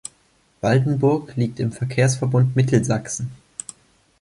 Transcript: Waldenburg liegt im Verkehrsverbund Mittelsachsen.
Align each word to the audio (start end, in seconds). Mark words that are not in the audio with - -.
Waldenburg 0.61 1.35
liegt 1.35 1.59
im 1.59 1.71
Verkehrsverbund 1.71 2.55
Mittelsachsen. 2.55 3.29